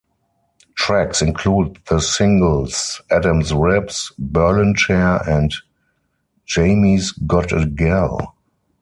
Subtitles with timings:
[0.73, 5.53] Tracks include the singles "Adam's Ribs", "Berlin Chair" and
[6.47, 8.35] "Jaimme's Got A Gal".